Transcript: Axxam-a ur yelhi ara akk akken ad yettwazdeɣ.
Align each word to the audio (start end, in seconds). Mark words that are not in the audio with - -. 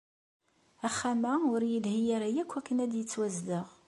Axxam-a 0.87 1.33
ur 1.53 1.61
yelhi 1.73 2.01
ara 2.15 2.29
akk 2.41 2.51
akken 2.59 2.77
ad 2.83 2.93
yettwazdeɣ. 2.95 3.67